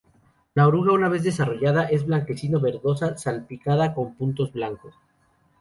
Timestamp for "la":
0.55-0.65